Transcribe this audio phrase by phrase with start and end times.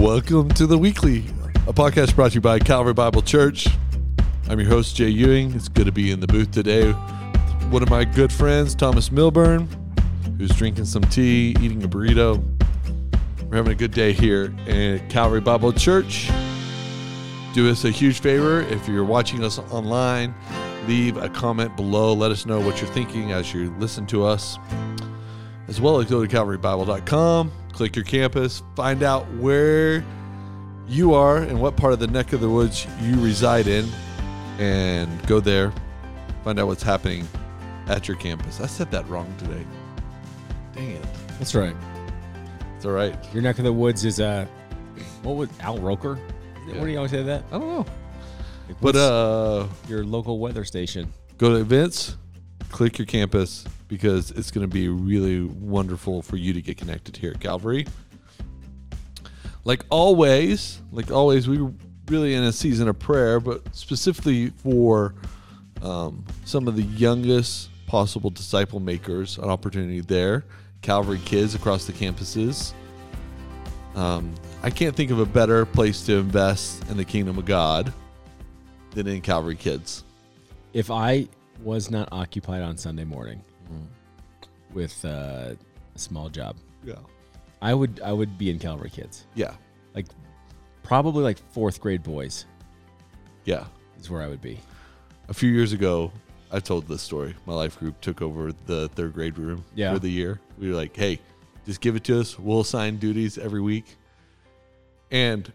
[0.00, 1.24] Welcome to the weekly,
[1.66, 3.66] a podcast brought to you by Calvary Bible Church.
[4.46, 5.54] I'm your host Jay Ewing.
[5.54, 6.92] It's good to be in the booth today.
[7.70, 9.66] One of my good friends, Thomas Milburn,
[10.36, 12.44] who's drinking some tea, eating a burrito.
[13.48, 16.30] We're having a good day here at Calvary Bible Church.
[17.54, 20.34] Do us a huge favor if you're watching us online,
[20.86, 22.12] leave a comment below.
[22.12, 24.58] Let us know what you're thinking as you listen to us.
[25.68, 30.02] As well as go to calvarybible.com, click your campus, find out where
[30.88, 33.86] you are and what part of the neck of the woods you reside in,
[34.58, 35.72] and go there,
[36.42, 37.28] find out what's happening
[37.88, 38.60] at your campus.
[38.62, 39.64] I said that wrong today.
[40.74, 41.04] Dang it.
[41.38, 41.76] That's right.
[42.76, 43.14] It's all right.
[43.34, 44.46] Your neck of the woods is uh,
[45.22, 46.18] what was Al Roker?
[46.66, 46.78] Yeah.
[46.78, 47.44] What do you always say that?
[47.52, 47.86] I don't know.
[48.68, 51.12] Like, But uh your local weather station.
[51.36, 52.16] go to events,
[52.70, 57.16] click your campus because it's going to be really wonderful for you to get connected
[57.16, 57.86] here at Calvary.
[59.64, 61.72] Like always, like always, we were
[62.08, 65.14] really in a season of prayer, but specifically for
[65.82, 70.44] um, some of the youngest possible disciple makers, an opportunity there.
[70.82, 72.72] Calvary kids across the campuses.
[73.94, 77.92] Um, I can't think of a better place to invest in the kingdom of God
[78.90, 80.04] than in Calvary kids.
[80.72, 81.28] If I
[81.62, 83.42] was not occupied on Sunday morning.
[84.72, 85.54] With uh,
[85.94, 86.94] a small job, Yeah.
[87.62, 89.26] I would I would be in Calvary Kids.
[89.34, 89.54] Yeah.
[89.94, 90.06] Like
[90.82, 92.44] probably like fourth grade boys
[93.44, 93.64] Yeah.
[93.98, 94.60] is where I would be.
[95.28, 96.12] A few years ago,
[96.52, 97.34] I told this story.
[97.46, 99.92] My life group took over the third grade room Yeah.
[99.94, 100.40] for the year.
[100.58, 101.18] We were like, hey,
[101.64, 102.38] just give it to us.
[102.38, 103.96] We'll assign duties every week.
[105.10, 105.50] And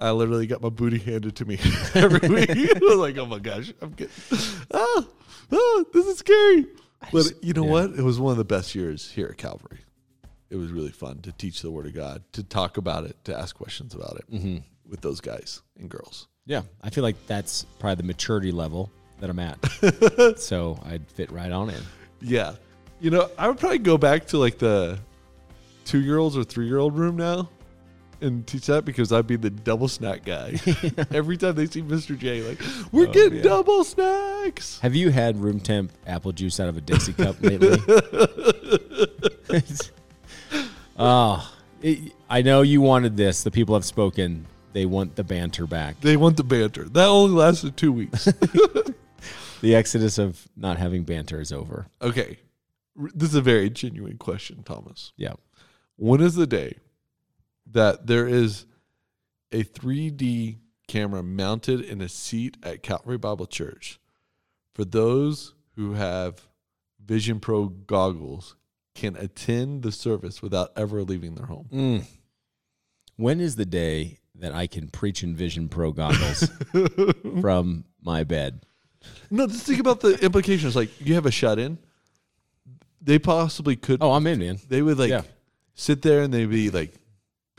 [0.00, 1.58] I literally got my booty handed to me
[1.94, 2.50] every week.
[2.50, 4.12] I was like, oh my gosh, I'm getting,
[4.74, 5.06] ah,
[5.52, 6.66] ah, this is scary.
[7.12, 7.70] But you know yeah.
[7.70, 7.90] what?
[7.92, 9.78] It was one of the best years here at Calvary.
[10.50, 13.38] It was really fun to teach the Word of God, to talk about it, to
[13.38, 14.58] ask questions about it Mm-hmm.
[14.88, 16.26] with those guys and girls.
[16.46, 20.38] Yeah, I feel like that's probably the maturity level that I'm at.
[20.38, 21.82] so I'd fit right on in.
[22.22, 22.54] Yeah.
[23.00, 24.98] You know, I would probably go back to like the
[25.84, 27.48] two year olds or three year old room now
[28.20, 30.58] and teach that because I'd be the double snack guy.
[31.10, 32.18] Every time they see Mr.
[32.18, 32.58] J, like,
[32.92, 33.42] we're Oh, getting yeah.
[33.42, 34.78] double snacks.
[34.80, 37.78] Have you had room temp apple juice out of a Dixie cup lately?
[40.98, 41.52] oh,
[41.82, 43.42] it, I know you wanted this.
[43.42, 44.46] The people have spoken.
[44.72, 46.00] They want the banter back.
[46.00, 46.84] They want the banter.
[46.84, 48.26] That only lasted two weeks.
[49.60, 51.86] The exodus of not having banter is over.
[52.00, 52.38] okay.
[53.14, 55.12] This is a very genuine question, Thomas.
[55.16, 55.34] Yeah.
[55.96, 56.78] When is the day
[57.72, 58.66] that there is
[59.52, 63.98] a 3D camera mounted in a seat at Calvary Bible Church
[64.74, 66.48] for those who have
[67.04, 68.56] Vision Pro goggles
[68.94, 71.68] can attend the service without ever leaving their home?
[71.72, 72.04] Mm.
[73.16, 76.48] When is the day that I can preach in Vision Pro goggles
[77.40, 78.64] from my bed?
[79.30, 80.74] No, just think about the implications.
[80.76, 81.78] Like you have a shut in.
[83.00, 84.02] They possibly could.
[84.02, 84.58] Oh, I'm in, man.
[84.68, 85.22] They would like Yeah.
[85.74, 86.94] sit there and they'd be like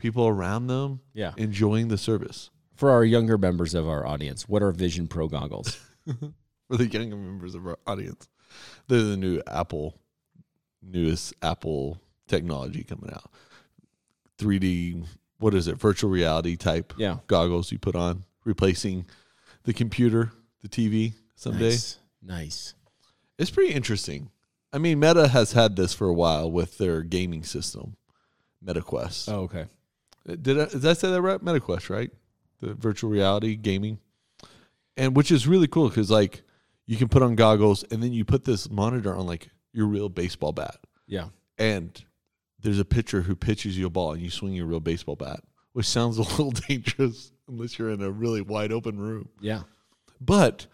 [0.00, 1.32] people around them Yeah.
[1.36, 2.50] enjoying the service.
[2.74, 5.78] For our younger members of our audience, what are Vision Pro goggles?
[6.06, 8.28] For the younger members of our audience,
[8.88, 9.98] they're the new Apple,
[10.82, 13.30] newest Apple technology coming out.
[14.38, 15.04] 3D,
[15.38, 15.78] what is it?
[15.78, 17.18] Virtual reality type Yeah.
[17.26, 19.04] goggles you put on, replacing
[19.64, 20.32] the computer,
[20.62, 21.70] the TV someday.
[21.70, 21.98] Nice.
[22.22, 22.74] Nice.
[23.38, 24.30] It's pretty interesting.
[24.72, 27.96] I mean, Meta has had this for a while with their gaming system,
[28.64, 29.30] MetaQuest.
[29.32, 29.66] Oh, okay.
[30.26, 31.42] Did I, did I say that right?
[31.42, 32.10] MetaQuest, right?
[32.60, 33.98] The virtual reality gaming,
[34.96, 36.42] and which is really cool because like
[36.86, 40.08] you can put on goggles and then you put this monitor on like your real
[40.08, 40.76] baseball bat,
[41.06, 41.28] Yeah.
[41.58, 42.04] and
[42.60, 45.40] there's a pitcher who pitches you a ball and you swing your real baseball bat,
[45.72, 49.62] which sounds a little dangerous unless you're in a really wide open room Yeah.
[50.20, 50.66] but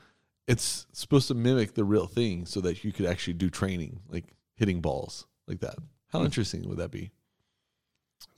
[0.48, 4.24] it's supposed to mimic the real thing so that you could actually do training like
[4.56, 5.76] hitting balls like that
[6.08, 6.26] how Hmm.
[6.26, 7.12] interesting would that be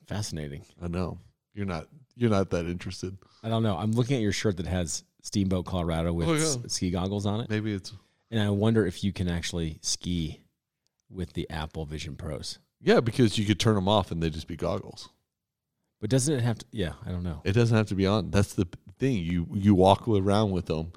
[0.08, 0.62] Fascinating.
[0.82, 1.18] i know
[1.54, 3.76] you're not you're not that interested I don't know.
[3.76, 6.42] I'm looking at your shirt that has Steamboat Colorado with Oh, yeah.
[6.42, 7.48] s- ski goggles on it.
[7.50, 7.92] maybe it's
[8.32, 10.40] And I wonder if you can actually ski
[11.08, 12.58] with the Apple Vision Pros.
[12.80, 15.08] yeah because you could turn them off and they'd just be goggles
[16.00, 16.66] But doesn't it have to?
[16.72, 17.40] Yeah, I don't know.
[17.44, 18.66] it doesn't have to be on that's the
[18.98, 20.92] thing you you walk around with them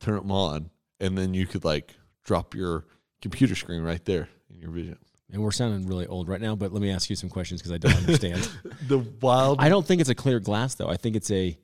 [0.00, 0.70] turn them on
[1.00, 1.94] and then you could like
[2.24, 2.84] drop your
[3.22, 4.98] computer screen right there in your vision
[5.32, 7.72] And we're sounding really old right now, but let me ask you some questions because
[7.72, 8.48] I don't understand.
[8.88, 10.88] the wild I don't think it's a clear glass though.
[10.88, 11.58] I think it's a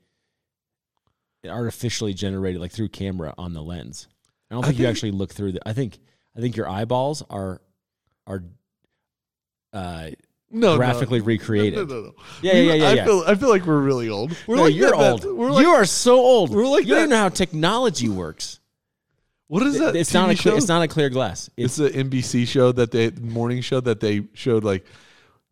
[1.47, 4.09] artificially generated like through camera on the lens.
[4.51, 5.99] I don't I think you actually look through the I think
[6.37, 7.61] I think your eyeballs are
[8.27, 8.43] are
[9.73, 10.11] uh
[10.53, 11.25] no, graphically no.
[11.27, 11.89] recreated.
[11.89, 12.13] No, no, no.
[12.43, 13.05] Yeah, We- yeah, yeah, I yeah.
[13.05, 14.35] feel I feel like we're really old.
[14.47, 15.23] We're No, like you're that- old.
[15.23, 16.51] that- We're like you are so old.
[16.51, 18.60] we're like you don't know how technology works.
[19.51, 19.97] What is that?
[19.97, 20.43] It's TV not a show?
[20.43, 21.51] clear, it's not a clear glass.
[21.57, 24.87] It's It's an NBC show that they morning show that they showed like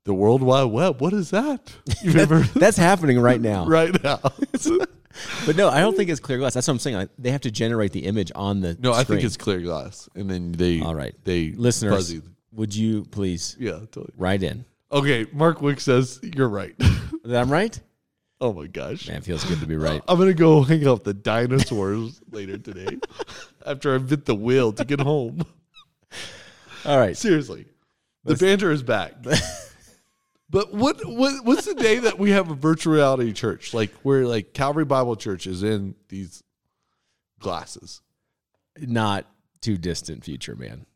[0.05, 1.01] the World Wide Web.
[1.01, 1.75] What is that?
[2.03, 3.67] You've ever that's happening right now.
[3.79, 4.21] right now?
[5.47, 6.55] But no, I don't think it's clear glass.
[6.55, 6.97] That's what I'm saying.
[6.97, 10.09] Like, they have to generate the image on the no, I think it's clear glass,
[10.15, 11.13] and then they All right.
[11.25, 11.93] they listeners.
[11.93, 12.23] fuzzy.
[12.53, 14.13] Would you please Yeah, totally.
[14.17, 14.65] write in?
[14.93, 16.73] Okay, Mark Wick says you're right.
[17.25, 17.79] That I'm right.
[18.41, 19.09] oh my gosh.
[19.09, 20.01] Man, it feels good to be right.
[20.07, 22.99] I'm gonna go hang out with the dinosaurs later today
[23.69, 25.45] after I bit the wheel to get home.
[26.85, 27.17] All right.
[27.17, 27.67] Seriously,
[28.25, 29.15] the banter is back.
[30.51, 34.27] but what what what's the day that we have a virtual reality church like where
[34.27, 36.43] like Calvary Bible Church is in these
[37.39, 38.01] glasses?
[38.81, 39.27] Not
[39.61, 40.87] too distant future, man.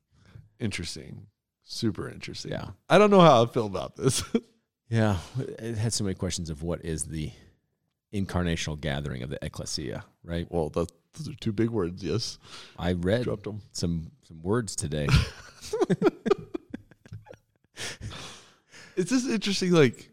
[0.61, 1.27] Interesting,
[1.65, 2.53] super interesting.
[2.53, 2.71] Yeah.
[2.89, 4.23] I don't know how I feel about this.
[4.93, 5.17] Yeah.
[5.39, 7.33] It had so many questions of what is the
[8.13, 10.47] incarnational gathering of the ecclesia, right?
[10.51, 12.03] well, that, those are two big words.
[12.03, 12.39] Yes,
[12.79, 15.09] I read dropped some some words today.
[18.97, 19.73] It's just interesting.
[19.73, 20.11] Like,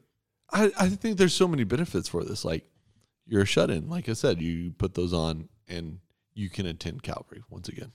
[0.51, 2.45] I I think there's so many benefits for this.
[2.45, 2.65] Like,
[3.27, 3.89] you're a shut in.
[3.89, 5.99] Like I said, you put those on and
[6.33, 7.91] you can attend Calvary once again,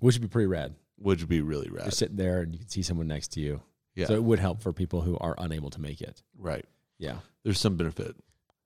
[0.00, 0.76] which would be pretty rad.
[0.96, 1.84] which would be really rad.
[1.84, 3.60] You're sitting there and you can see someone next to you.
[3.96, 6.22] Yeah, So it would help for people who are unable to make it.
[6.38, 6.64] right.
[6.98, 7.18] Yeah.
[7.44, 8.14] There's some benefit.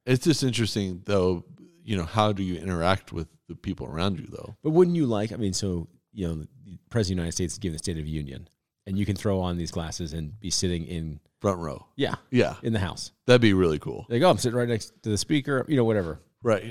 [0.06, 1.44] It's just interesting, though.
[1.84, 4.56] You know, how do you interact with the people around you, though?
[4.62, 6.34] But wouldn't you like, I mean, so, you know,
[6.64, 8.48] the President of the United States is giving the State of the Union,
[8.86, 11.86] and you can throw on these glasses and be sitting in, Front row.
[11.96, 13.10] yeah, Yeah, in the house.
[13.26, 14.06] that'd be really cool.
[14.08, 16.20] Like, oh, I'm sitting right next to the speaker, you know, whatever.
[16.42, 16.64] Right.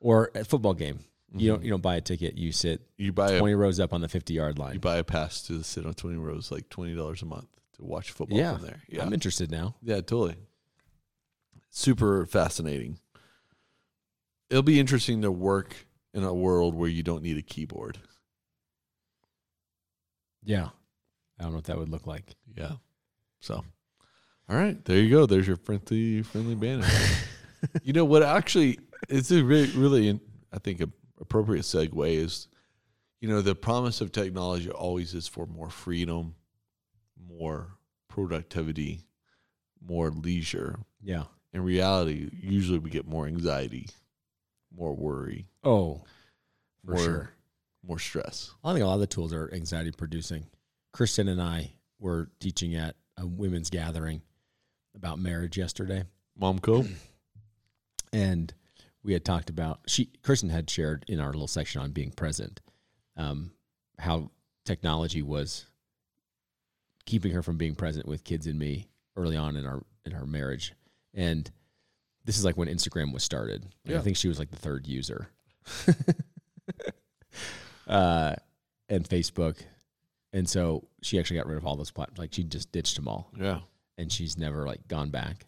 [0.00, 0.98] Or at football game,
[1.34, 1.46] you Mm-hmm.
[1.48, 4.02] don't you don't buy a ticket, you sit You buy a 20 rows up on
[4.02, 4.74] the 50 yard line.
[4.74, 7.46] you buy a pass to sit on 20 rows, like twenty dollars a month
[7.76, 8.56] to watch football Yeah.
[8.58, 8.82] from there.
[8.86, 9.76] Yeah, I'm interested now.
[9.82, 10.36] Yeah, totally.
[11.70, 12.98] Super fascinating.
[14.50, 17.98] It'll be interesting to work in a world where you don't need a keyboard.
[20.44, 20.68] Yeah.
[21.38, 22.34] I don't know what that would look like.
[22.56, 22.72] Yeah.
[23.40, 23.64] So,
[24.48, 25.26] all right, there you go.
[25.26, 26.86] There's your friendly, friendly banner.
[27.82, 28.22] you know what?
[28.22, 28.78] Actually,
[29.08, 30.20] it's a really, really,
[30.52, 30.88] I think, a
[31.20, 32.48] appropriate segue is,
[33.20, 36.34] you know, the promise of technology always is for more freedom,
[37.28, 39.00] more productivity,
[39.80, 40.80] more leisure.
[41.02, 41.24] Yeah.
[41.52, 43.86] in reality, usually we get more anxiety,
[44.76, 46.02] more worry, Oh,
[46.84, 47.30] for more sure.
[47.86, 48.50] more stress.
[48.64, 50.46] I think a lot of the tools are anxiety producing.
[50.92, 54.22] Kristen and I were teaching at a women's gathering
[54.94, 56.04] about marriage yesterday,
[56.36, 56.84] Mom Momco,
[58.12, 58.52] and
[59.02, 62.60] we had talked about she Kristen had shared in our little section on being present,
[63.16, 63.52] um,
[63.98, 64.30] how
[64.64, 65.66] technology was
[67.04, 70.26] keeping her from being present with kids and me early on in our in our
[70.26, 70.72] marriage,
[71.14, 71.50] and
[72.24, 73.64] this is like when Instagram was started.
[73.84, 73.98] Like, Yeah.
[73.98, 75.28] I think she was like the third user.
[77.86, 78.34] uh,
[78.88, 79.58] and Facebook.
[80.32, 82.18] And so she actually got rid of all those platforms.
[82.18, 83.60] Like she just ditched them all yeah,
[83.98, 85.46] and she's never like gone back.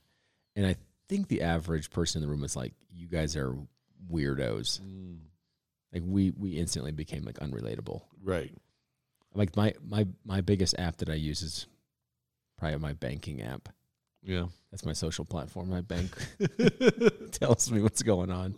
[0.56, 0.76] And I
[1.08, 3.56] think the average person in the room was like, you guys are
[4.10, 4.80] weirdos.
[4.80, 5.18] Mm,
[5.92, 8.02] Like we, we instantly became like unrelatable.
[8.22, 8.52] right.
[9.36, 11.66] Like my, my, my biggest app that I use is
[12.56, 13.68] probably my banking app.
[14.24, 15.68] Yeah, That's my social platform.
[15.68, 16.10] My bank
[17.32, 18.54] tells me what's going on.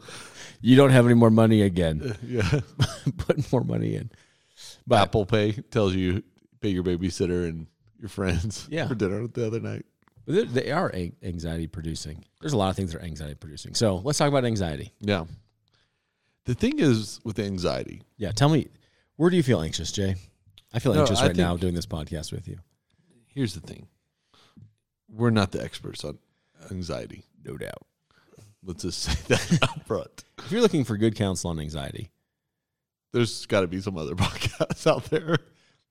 [0.60, 2.16] You don't have any more money again.
[2.26, 2.60] yeah.
[3.18, 4.10] Put more money in.
[4.86, 6.22] But Apple Pay tells you
[6.60, 7.66] pay your babysitter and
[7.98, 8.86] your friends Yeah.
[8.88, 9.84] for dinner the other night.
[10.26, 10.92] they they are
[11.22, 12.24] anxiety producing.
[12.40, 13.74] There's a lot of things that are anxiety producing.
[13.74, 14.92] So let's talk about anxiety.
[15.00, 15.24] Yeah.
[16.44, 18.68] The thing is with anxiety, Yeah, tell me,
[19.16, 20.14] where do you feel anxious, Jay?
[20.72, 22.58] I feel No, anxious right now doing this podcast with you.
[23.26, 23.88] here's the thing.
[25.08, 26.18] We're not the experts on
[26.70, 27.24] anxiety.
[27.44, 27.82] No doubt.
[28.64, 30.24] Let's just say that up front.
[30.38, 32.10] If you're looking for good counsel on anxiety,
[33.12, 35.36] There's got to be some other podcasts out there.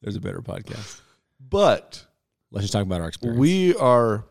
[0.02, 1.00] there's a better podcast.
[1.40, 2.06] But
[2.52, 3.40] Let's just talk about our experience.
[3.40, 4.26] we are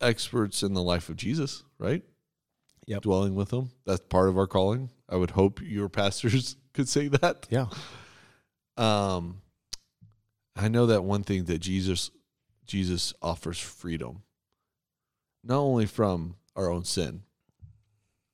[0.00, 2.02] experts in the life of Jesus, right?
[2.86, 3.02] Yep.
[3.02, 3.70] Dwelling with him.
[3.86, 4.90] That's part of our calling.
[5.08, 7.46] I would hope your pastors could say that.
[7.50, 7.66] yeah,
[8.76, 9.40] Um,
[10.56, 12.10] I know that one thing that Jesus
[12.66, 14.22] Jesus offers freedom,
[15.42, 17.22] not only from our own sin,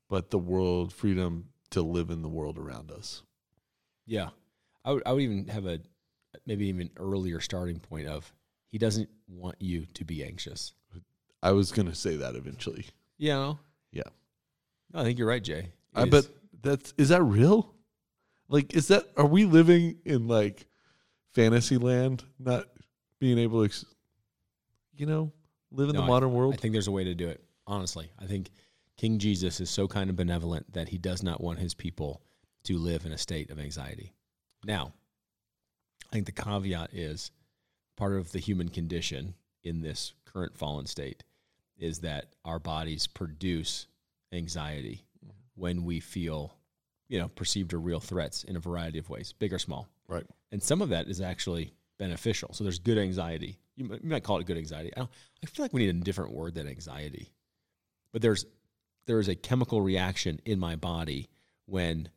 [0.09, 3.23] but the world freedom to live in the world around us.
[4.07, 4.31] yeah.
[4.83, 5.79] I would, I would even have a
[6.47, 8.33] maybe even earlier starting point of
[8.73, 10.73] he doesn't want you to be anxious.
[11.43, 12.87] I was going to say that eventually.
[13.19, 13.55] Yeah.
[13.93, 14.05] Yeah.
[14.93, 15.59] No, I think you're right, Jay.
[15.59, 16.25] It I is- bet
[16.63, 17.75] that's is that real?
[18.49, 20.67] Like, is that are we living in like
[21.35, 22.65] fantasy land, not
[23.19, 23.87] being able to,
[25.01, 25.33] you know,
[25.73, 26.55] live in No, the I- modern world?
[26.55, 27.43] I think there's a way to do it.
[27.67, 28.51] Honestly, I think
[28.97, 32.23] King Jesus is so kind and benevolent that he does not want his people
[32.65, 34.13] to live in a state of anxiety.
[34.65, 34.93] Now,
[36.09, 37.31] I think the caveat is
[37.97, 41.23] part of the human condition in this current fallen state
[41.79, 43.87] is that our bodies produce
[44.33, 45.07] anxiety
[45.55, 46.55] when we feel,
[47.09, 49.89] you know, perceived or real threats in a variety of ways, big or small.
[50.09, 50.27] right.
[50.53, 52.53] And some of that is actually beneficial.
[52.53, 53.59] So there's good anxiety.
[53.81, 54.91] You might, you might call it good anxiety.
[54.95, 55.11] I, don't,
[55.43, 57.33] I feel like we need a different word than anxiety.
[58.13, 58.45] But there's
[59.07, 61.31] there is a chemical reaction in my body
[61.65, 62.11] when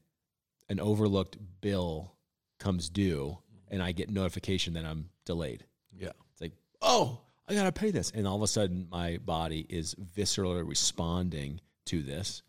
[0.68, 2.16] an overlooked bill
[2.60, 3.38] comes due
[3.70, 5.66] and I get notification that I'm delayed.
[5.98, 6.12] Yeah.
[6.32, 6.52] It's like,
[6.82, 11.62] oh, I gotta pay this, and all of a sudden my body is viscerally responding
[11.86, 12.44] to this,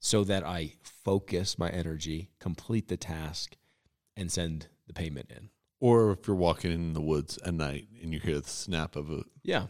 [0.00, 3.56] so that I focus my energy, complete the task,
[4.16, 5.50] and send the payment in.
[5.84, 9.10] Or if you're walking in the woods at night and you hear the snap of
[9.10, 9.66] a, Yeah,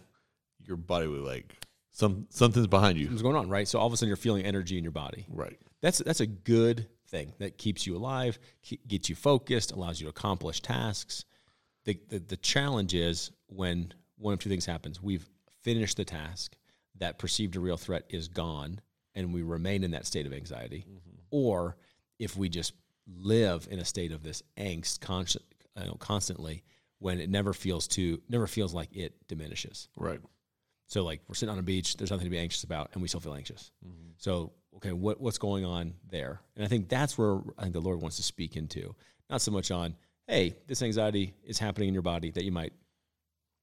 [0.64, 1.56] your body will like
[1.90, 3.08] some something's behind you.
[3.08, 3.66] what's going on, right?
[3.66, 5.26] So all of a sudden you're feeling energy in your body.
[5.28, 5.58] Right.
[5.82, 8.38] That's that's a good thing that keeps you alive,
[8.86, 11.24] gets you focused, allows you to accomplish tasks.
[11.84, 15.28] The, the the challenge is when one of two things happens: we've
[15.62, 16.56] finished the task,
[17.00, 18.80] that perceived a real threat is gone,
[19.16, 21.16] and we remain in that state of anxiety, mm-hmm.
[21.32, 21.76] or
[22.20, 22.72] if we just
[23.04, 25.44] live in a state of this angst constant,
[25.76, 26.64] you know, constantly,
[26.98, 29.88] when it never feels too, never feels like it diminishes.
[29.96, 30.20] Right.
[30.86, 33.08] So like we're sitting on a beach, there's nothing to be anxious about, and we
[33.08, 33.72] still feel anxious.
[33.86, 34.10] Mm-hmm.
[34.18, 36.40] So okay, what what's going on there?
[36.56, 38.94] And I think that's where I think the Lord wants to speak into,
[39.30, 42.72] not so much on, hey, this anxiety is happening in your body that you might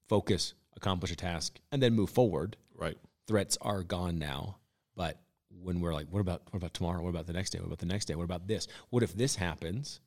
[0.08, 2.56] focus, accomplish a task, and then move forward.
[2.76, 2.98] Right.
[3.28, 4.58] Threats are gone now,
[4.96, 7.02] but when we're like, what about what about tomorrow?
[7.02, 7.58] What about the next day?
[7.58, 8.14] What about the next day?
[8.14, 8.66] What about this?
[8.90, 10.00] What if this happens?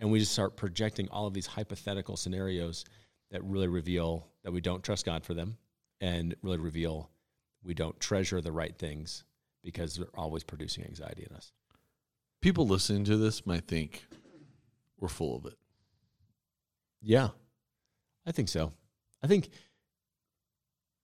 [0.00, 2.84] And we just start projecting all of these hypothetical scenarios
[3.30, 5.58] that really reveal that we don't trust God for them
[6.00, 7.10] and really reveal
[7.62, 9.24] we don't treasure the right things
[9.62, 11.52] because they're always producing anxiety in us.
[12.40, 14.06] People listening to this might think
[14.98, 15.58] we're full of it.
[17.02, 17.28] Yeah,
[18.26, 18.72] I think so.
[19.22, 19.50] I think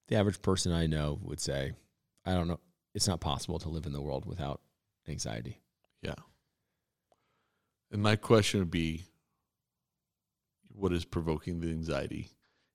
[0.09, 1.73] the average person I know would say,
[2.25, 2.61] I don't know,
[2.95, 4.62] it's not possible to live in the world without
[5.07, 5.61] anxiety.
[6.00, 6.15] Yeah.
[7.90, 9.05] And my question would be
[10.69, 12.31] what is provoking the anxiety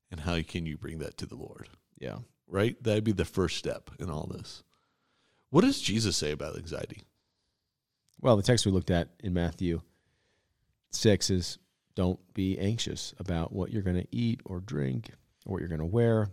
[0.10, 1.70] and how can you bring that to the Lord?
[2.00, 2.20] Yeah.
[2.48, 2.82] Right?
[2.84, 4.64] That'd be the first step in all this.
[5.50, 7.04] What does Jesus say about anxiety?
[8.20, 9.82] Well, the text we looked at in Matthew
[10.92, 11.58] 6 is
[11.96, 15.12] don't be anxious about what you're going to eat or drink
[15.46, 16.30] or what you're going to wear.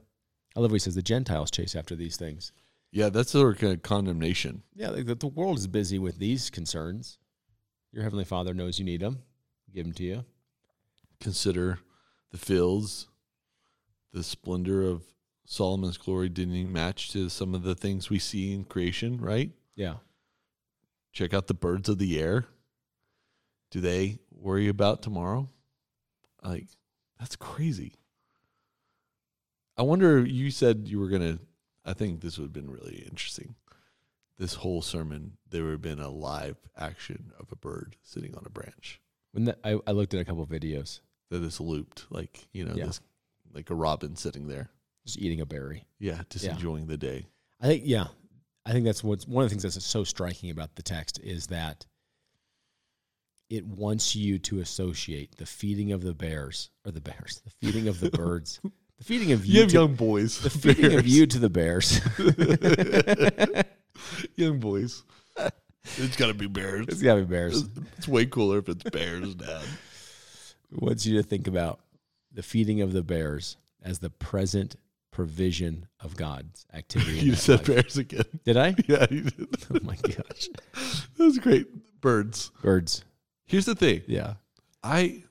[0.56, 2.52] I love what he says the Gentiles chase after these things.
[2.90, 4.62] Yeah, that's sort of kind of condemnation.
[4.74, 7.18] Yeah, the, the world is busy with these concerns.
[7.92, 9.22] Your heavenly Father knows you need them.
[9.74, 10.24] Give them to you.
[11.20, 11.78] Consider
[12.30, 13.08] the fields,
[14.12, 15.02] the splendor of
[15.46, 19.50] Solomon's glory didn't match to some of the things we see in creation, right?
[19.74, 19.94] Yeah.
[21.12, 22.46] Check out the birds of the air.
[23.70, 25.48] Do they worry about tomorrow?
[26.44, 26.66] Like,
[27.18, 27.94] that's crazy.
[29.76, 31.38] I wonder, you said you were going to,
[31.84, 33.54] I think this would have been really interesting.
[34.38, 38.44] This whole sermon, there would have been a live action of a bird sitting on
[38.46, 39.00] a branch
[39.32, 42.64] When that, I, I looked at a couple of videos, that is looped, like, you
[42.64, 42.86] know, Yeah.
[42.86, 43.00] this,
[43.52, 44.70] like a robin sitting there.
[45.04, 45.86] just eating a berry.
[45.98, 46.52] Yeah, just Yeah.
[46.52, 47.26] enjoying the day.
[47.60, 48.08] I think, yeah,
[48.64, 51.46] I think that's what's one of the things that's so striking about the text is
[51.48, 51.86] that
[53.48, 57.88] it wants you to associate the feeding of the bears or the bears, the feeding
[57.88, 58.60] of the birds,
[58.98, 60.40] the feeding of You you, have to, young boys.
[60.40, 62.00] the feeding of you to the bears.
[64.36, 65.02] young boys.
[65.96, 66.86] It's got to be bears.
[66.88, 67.64] it's gotta be bears.
[67.96, 69.62] It's way cooler if it's bears, Dad.
[70.70, 71.80] wants you to think about
[72.32, 74.76] the feeding of the bears as the present
[75.10, 77.18] provision of God's activity.
[77.26, 77.66] You said life.
[77.68, 78.24] bears again.
[78.44, 78.74] Did I?
[78.86, 79.48] Yeah, you did.
[79.72, 80.48] Oh my gosh.
[81.16, 81.66] That was great.
[82.00, 82.50] Birds.
[82.62, 83.04] Birds.
[83.46, 84.02] Here's the thing.
[84.06, 84.34] Yeah.
[84.84, 85.22] I,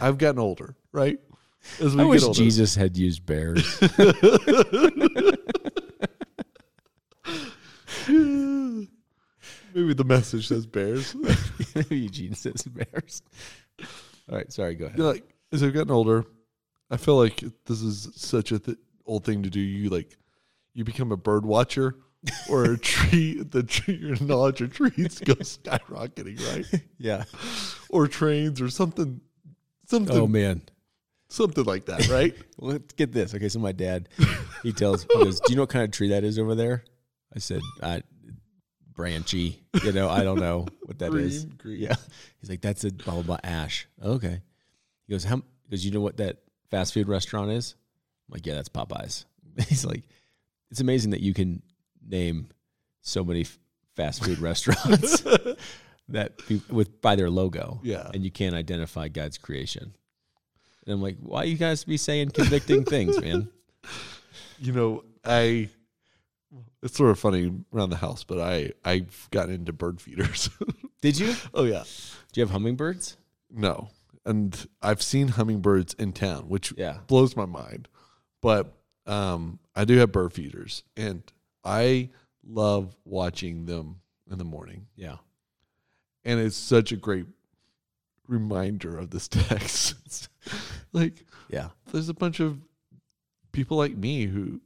[0.00, 1.18] I've gotten older, right?
[1.80, 2.36] As we I get wish older.
[2.36, 3.78] Jesus had used bears.
[9.74, 11.14] Maybe the message says bears.
[11.90, 13.22] Eugene says bears.
[14.30, 14.98] All right, sorry, go ahead.
[14.98, 16.24] Like as I've gotten older,
[16.90, 19.60] I feel like this is such a th- old thing to do.
[19.60, 20.16] You like,
[20.74, 21.96] you become a bird watcher
[22.50, 23.42] or a tree.
[23.42, 26.82] The tree, your knowledge of trees goes skyrocketing, right?
[26.98, 27.24] Yeah.
[27.90, 29.20] Or trains or something,
[29.86, 30.62] something, Oh man.
[31.28, 32.34] something like that, right?
[32.58, 33.34] Let's get this.
[33.34, 34.08] Okay, so my dad,
[34.62, 36.84] he tells, he goes, "Do you know what kind of tree that is over there?"
[37.34, 38.02] I said, "I
[38.98, 39.62] branchy.
[39.82, 41.80] You know, I don't know what that is." Green, green.
[41.80, 41.94] Yeah.
[42.40, 44.42] He's like, "That's a blah blah blah ash." Okay.
[45.06, 46.38] He goes, "How?" Because you know what that
[46.70, 47.74] fast food restaurant is?
[48.28, 49.24] I'm like, "Yeah, that's Popeyes."
[49.68, 50.02] He's like,
[50.70, 51.62] it's amazing that you can
[52.06, 52.48] name
[53.00, 53.58] so many f-
[53.96, 55.20] fast food restaurants
[56.10, 58.10] that be, with by their logo, Yeah.
[58.12, 59.94] and you can't identify God's creation.
[60.86, 63.48] And I'm like, why you guys be saying convicting things, man?
[64.60, 65.68] You know, I
[66.82, 70.48] it's sort of funny around the house, but I I've gotten into bird feeders.
[71.00, 71.34] Did you?
[71.54, 71.84] oh yeah.
[72.32, 73.16] Do you have hummingbirds?
[73.50, 73.90] No.
[74.24, 76.98] And I've seen hummingbirds in town, which Yeah.
[77.06, 77.88] blows my mind.
[78.42, 78.72] But
[79.06, 81.22] um, I do have bird feeders, and
[81.64, 82.10] I
[82.46, 84.00] love watching them
[84.30, 84.86] in the morning.
[84.96, 85.16] Yeah.
[86.24, 87.26] And it's such a great
[88.26, 90.28] reminder of this text.
[90.92, 91.68] like, Yeah.
[91.92, 92.58] there's a bunch of
[93.52, 94.60] people like me who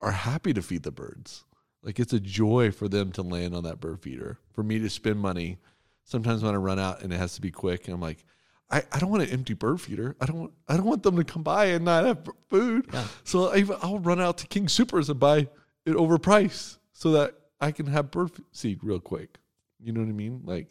[0.00, 1.44] are happy to feed the birds.
[1.82, 4.90] Like, it's a joy for them to land on that bird feeder, for me to
[4.90, 5.58] spend money.
[6.04, 8.24] Sometimes when I run out and it has to be quick, and I'm like,
[8.70, 10.16] I, I don't want an empty bird feeder.
[10.20, 12.86] I don't want I don't want them to come by and not have food.
[12.92, 13.04] Yeah.
[13.24, 15.48] So I, I'll run out to King Soopers and buy
[15.84, 19.38] it overpriced so that I can have bird seed real quick.
[19.80, 20.42] You know what I mean?
[20.44, 20.68] Like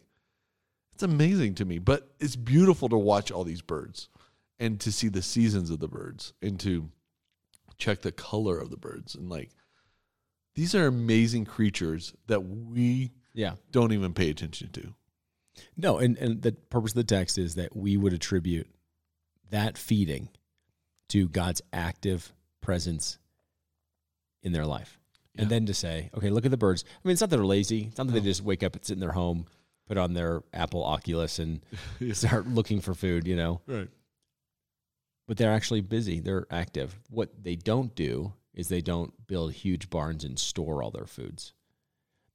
[0.94, 4.08] it's amazing to me, but it's beautiful to watch all these birds
[4.58, 6.88] and to see the seasons of the birds and to
[7.80, 9.50] check the color of the birds and like
[10.54, 13.54] these are amazing creatures that we Yeah.
[13.70, 14.94] don't even pay attention to.
[15.76, 18.66] No, and, and the purpose of the text is that we would attribute
[19.50, 20.28] that feeding
[21.08, 23.18] to God's active presence
[24.42, 24.98] in their life.
[25.34, 25.42] Yeah.
[25.42, 26.84] And then to say, okay, look at the birds.
[26.88, 27.84] I mean, it's not that they're lazy.
[27.88, 29.46] It's not that they just wake up and sit in their home,
[29.86, 31.60] put on their Apple Oculus and
[32.12, 33.88] start looking for food, you know, Right.
[35.30, 36.18] But they're actually busy.
[36.18, 36.98] They're active.
[37.08, 41.52] What they don't do is they don't build huge barns and store all their foods.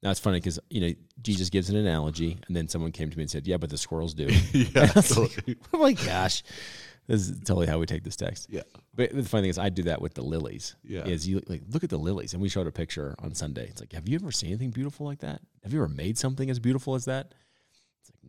[0.01, 3.17] Now it's funny because you know Jesus gives an analogy, and then someone came to
[3.17, 4.85] me and said, "Yeah, but the squirrels do." yeah.
[4.85, 5.57] Totally.
[5.73, 6.41] oh my gosh,
[7.05, 8.47] this is totally how we take this text.
[8.49, 8.61] Yeah.
[8.93, 10.77] But the funny thing is, I do that with the lilies.
[10.81, 11.03] Yeah.
[11.03, 13.67] is you like look at the lilies, and we showed a picture on Sunday.
[13.67, 15.41] It's like, have you ever seen anything beautiful like that?
[15.63, 17.33] Have you ever made something as beautiful as that?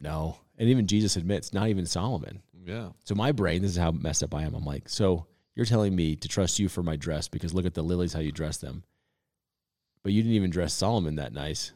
[0.00, 0.38] No.
[0.58, 2.42] And even Jesus admits, not even Solomon.
[2.64, 2.88] Yeah.
[3.04, 4.54] So my brain, this is how messed up I am.
[4.54, 7.74] I'm like, so you're telling me to trust you for my dress because look at
[7.74, 8.82] the lilies, how you dress them.
[10.02, 11.72] But you didn't even dress Solomon that nice.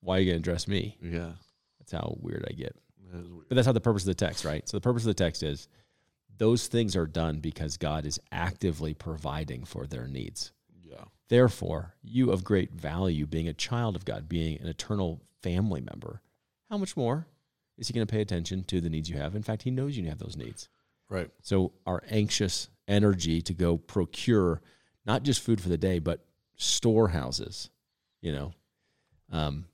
[0.00, 0.96] Why are you going to dress me?
[1.02, 1.32] Yeah.
[1.78, 2.76] That's how weird I get.
[3.12, 3.48] That weird.
[3.48, 4.68] But that's not the purpose of the text, right?
[4.68, 5.68] So the purpose of the text is
[6.36, 10.52] those things are done because God is actively providing for their needs.
[10.82, 11.04] Yeah.
[11.28, 16.22] Therefore, you of great value, being a child of God, being an eternal family member,
[16.70, 17.26] how much more
[17.78, 19.34] is He going to pay attention to the needs you have?
[19.34, 20.68] In fact, He knows you have those needs.
[21.08, 21.30] Right.
[21.40, 24.60] So our anxious energy to go procure
[25.06, 26.24] not just food for the day, but
[26.56, 27.70] storehouses,
[28.20, 28.52] you know,
[29.32, 29.66] um,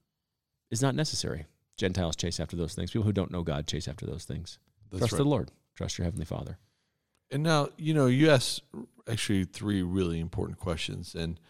[0.71, 1.47] is not necessary.
[1.77, 2.93] Gentiles chase after those things.
[2.93, 4.59] People who don't know God chase after those things.
[4.91, 5.19] That's Trust right.
[5.19, 5.51] the Lord.
[5.75, 6.59] Trust your heavenly Father.
[7.33, 8.63] And now, you know, you asked
[9.09, 11.15] actually three really important questions.
[11.17, 11.41] And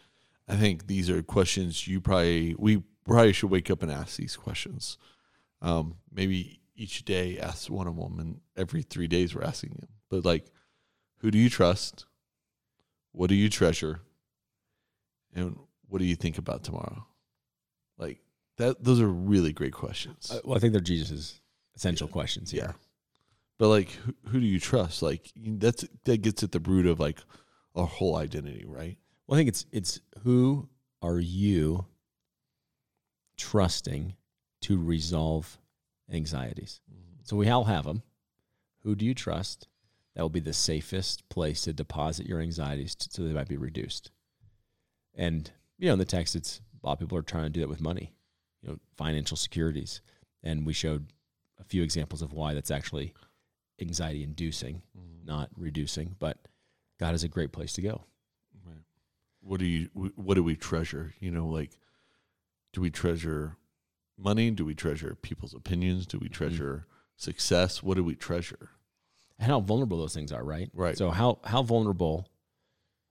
[0.49, 4.37] I think these are questions you probably, we probably should wake up and ask these
[4.37, 4.97] questions.
[5.65, 9.89] Um, maybe each day ask one of them, and every three days we're asking them.
[10.11, 10.47] But like,
[11.19, 12.05] who do you trust?
[13.13, 14.01] What do you treasure?
[15.35, 15.57] And
[15.89, 17.07] what do you think about tomorrow?
[17.97, 18.21] Like,
[18.59, 20.31] that, those are really great questions.
[20.31, 21.41] Uh, well, I think they're Jesus's
[21.75, 22.13] essential Yeah.
[22.13, 22.73] questions Yeah.
[23.59, 25.01] But like, who, who do you trust?
[25.01, 27.21] Like, that's that gets at the root of like
[27.75, 28.99] our whole identity, right?
[29.27, 30.69] Well, I think it's it's who
[31.01, 31.87] are you
[33.37, 34.15] trusting
[34.65, 35.59] to resolve
[36.11, 36.81] anxieties?
[36.91, 37.21] Mm-hmm.
[37.23, 38.03] So we all have them.
[38.83, 39.69] Who do you trust?
[40.15, 43.57] That will be the safest place to deposit your anxieties t- so they might be
[43.57, 44.11] reduced.
[45.15, 47.61] And you know, in the text, it's a lot of people are trying to do
[47.61, 48.15] that with money,
[48.63, 50.01] you know, financial securities,
[50.43, 51.09] and we showed
[51.61, 53.13] a few examples of why that's actually
[53.81, 55.27] anxiety inducing, mm-hmm.
[55.27, 56.15] not reducing.
[56.19, 56.39] But
[56.99, 58.05] God is a great place to go.
[58.65, 58.85] Right.
[59.41, 59.89] What do you?
[60.15, 61.13] What do we treasure?
[61.21, 61.73] You know, like,
[62.73, 63.57] do we treasure
[64.19, 64.51] money?
[64.51, 66.07] Do we treasure people's opinions?
[66.07, 66.35] Do we mm-hmm.
[66.35, 67.83] treasure success?
[67.83, 68.71] What do we treasure?
[69.39, 70.71] and how vulnerable those things are, right?
[70.73, 70.97] Right.
[70.97, 72.29] So how how vulnerable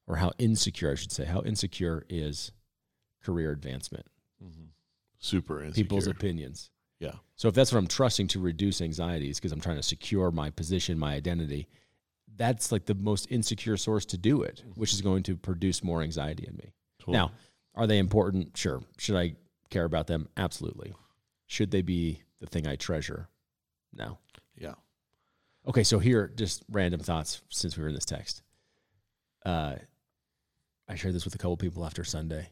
[0.08, 2.52] or how insecure, I should say, how insecure is
[3.24, 4.06] career advancement,
[4.44, 4.66] mm-hmm.
[5.18, 5.84] Super insecure.
[5.84, 6.70] people's opinions.
[7.00, 7.13] Yeah.
[7.36, 10.50] So if that's what I'm trusting to reduce anxieties because I'm trying to secure my
[10.50, 11.68] position, my identity,
[12.36, 14.80] that's like the most insecure source to do it, mm-hmm.
[14.80, 16.74] which is going to produce more anxiety in me.
[17.00, 17.18] Totally.
[17.18, 17.32] Now,
[17.76, 18.58] are they important?
[18.58, 18.82] Sure.
[18.98, 19.36] Should I
[19.74, 20.30] care about them?
[20.38, 20.94] Absolutely.
[21.48, 23.28] Should they be the thing I treasure?
[23.94, 24.18] No.
[24.58, 24.76] Yeah.
[25.68, 28.42] Okay, so here, just random thoughts since we were in this text.
[29.46, 29.76] Uh,
[30.88, 32.50] I shared this with a couple people after Sunday.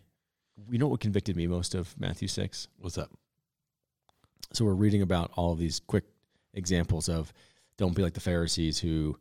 [0.70, 2.68] You know what convicted me most of Matthew 6?
[2.78, 3.10] What's that?
[4.54, 6.06] So we're reading about all of these quick
[6.54, 7.32] examples of
[7.78, 9.18] don't be like the Pharisees who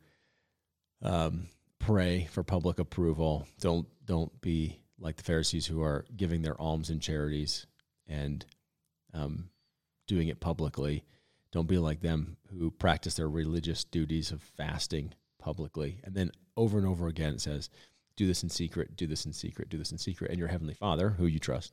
[1.03, 1.47] um,
[1.79, 3.47] pray for public approval.
[3.61, 7.67] Don't don't be like the Pharisees who are giving their alms and charities
[8.11, 8.45] and
[9.15, 9.49] um,
[10.07, 11.05] doing it publicly.
[11.53, 16.01] Don't be like them who practice their religious duties of fasting publicly.
[16.05, 17.71] And then over and over again, it says,
[18.17, 20.31] do this in secret, do this in secret, do this in secret.
[20.31, 21.73] And your heavenly Father, who you trust,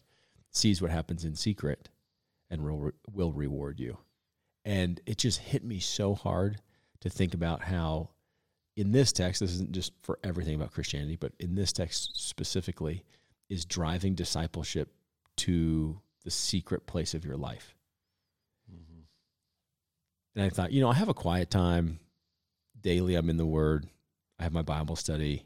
[0.51, 1.89] sees what happens in secret
[2.49, 3.97] and will, will reward you.
[4.63, 6.61] And it just hit me so hard
[7.01, 8.09] to think about how,
[8.75, 13.03] in this text, this isn't just for everything about Christianity, but in this text specifically,
[13.49, 14.89] is driving discipleship
[15.37, 17.73] to the secret place of your life.
[18.69, 18.99] Mm-hmm.
[20.35, 21.99] And I thought, you know, I have a quiet time
[22.81, 23.15] daily.
[23.15, 23.87] I'm in the Word.
[24.37, 25.45] I have my Bible study.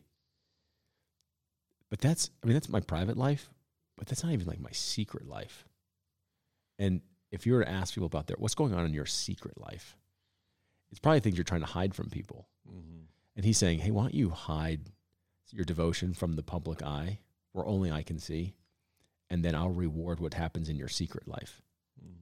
[1.91, 3.51] But that's, I mean, that's my private life,
[3.95, 5.65] but that's not even like my secret life.
[6.79, 9.61] And if you were to ask people about their, what's going on in your secret
[9.61, 9.95] life,
[10.89, 12.47] it's probably things you're trying to hide from people.
[12.67, 13.03] Mm-hmm.
[13.35, 14.89] And he's saying, hey, why don't you hide
[15.51, 17.19] your devotion from the public eye
[17.51, 18.55] where only I can see?
[19.31, 21.61] And then I'll reward what happens in your secret life.
[21.97, 22.15] Mm.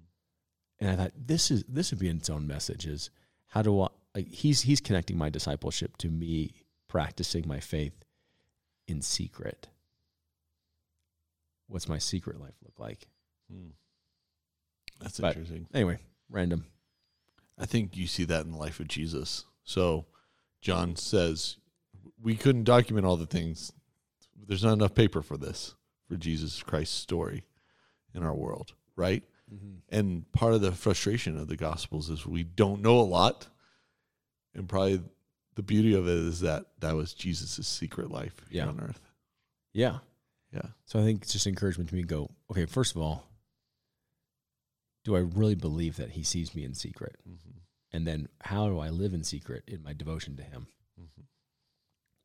[0.79, 3.09] And I thought this is this would be its own message is
[3.47, 6.53] how do I like he's he's connecting my discipleship to me
[6.87, 8.05] practicing my faith
[8.87, 9.69] in secret.
[11.67, 13.07] What's my secret life look like?
[13.51, 13.69] Hmm.
[15.01, 15.65] That's but interesting.
[15.73, 15.97] Anyway,
[16.29, 16.65] random.
[17.57, 19.45] I think you see that in the life of Jesus.
[19.63, 20.05] So
[20.61, 21.57] John says
[22.21, 23.71] we couldn't document all the things.
[24.47, 25.73] There's not enough paper for this
[26.09, 27.43] for Jesus Christ's story
[28.13, 29.23] in our world, right?
[29.53, 29.75] Mm-hmm.
[29.89, 33.47] And part of the frustration of the Gospels is we don't know a lot,
[34.53, 35.01] and probably
[35.55, 38.67] the beauty of it is that that was Jesus' secret life yeah.
[38.67, 39.01] on earth.
[39.73, 39.99] Yeah.
[40.53, 40.69] Yeah.
[40.85, 43.27] So I think it's just encouragement to me to go, okay, first of all,
[45.05, 47.17] do I really believe that he sees me in secret?
[47.27, 47.59] Mm-hmm.
[47.91, 50.67] And then how do I live in secret in my devotion to him?
[50.99, 51.23] Mm-hmm.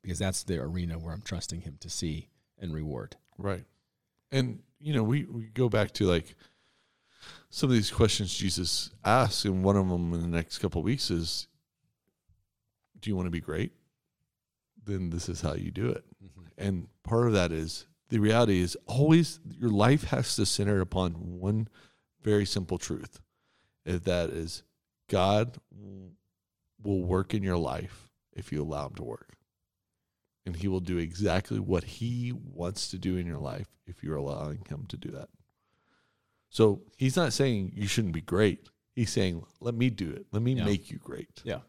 [0.03, 3.16] Because that's the arena where I'm trusting him to see and reward.
[3.38, 3.64] Right.
[4.35, 6.35] And, you know, we, we go back to like
[7.51, 10.85] some of these questions Jesus asks, and one of them in the next couple of
[10.85, 11.47] weeks is
[13.01, 13.73] do you want to be great?
[14.85, 16.05] Then this is how you do it.
[16.23, 16.42] Mm-hmm.
[16.59, 21.12] And part of that is the reality is always your life has to center upon
[21.38, 21.68] one
[22.23, 23.20] very simple truth.
[23.85, 24.64] If that is
[25.09, 25.59] God
[26.83, 29.37] will work in your life if you allow him to work.
[30.46, 34.16] And he will do exactly what he wants to do in your life if you're
[34.16, 35.28] allowing him to do that.
[36.50, 38.68] So he's not saying you shouldn't be great.
[38.94, 40.26] He's saying, let me do it.
[40.33, 40.64] Let me yeah.
[40.64, 41.42] make you great.
[41.44, 41.61] Yeah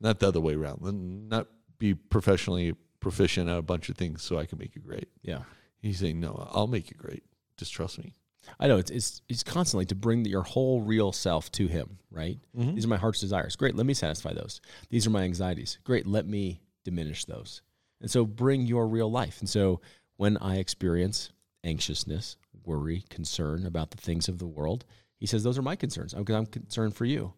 [0.00, 1.28] not the other way around.
[1.28, 5.08] Not be professionally proficient at a bunch of things so I can make you great.
[5.22, 5.40] Yeah.
[5.80, 7.24] He's saying, no, I'll make you great.
[7.56, 8.14] Just trust me.
[8.60, 11.98] I know it's it's, it's constantly to bring your whole real self to Him.
[12.10, 12.38] Right.
[12.56, 12.76] Mm-hmm.
[12.76, 13.56] These are my heart's desires.
[13.56, 13.74] Great.
[13.74, 14.60] Let me satisfy those.
[14.88, 15.78] These are my anxieties.
[15.82, 16.06] Great.
[16.06, 17.62] Let me diminish those.
[18.00, 19.40] And so bring your real life.
[19.40, 19.80] And so
[20.16, 21.30] when I experience
[21.64, 24.84] anxiousness, worry, concern about the things of the world,
[25.18, 27.32] He says those are my concerns because I'm concerned for you.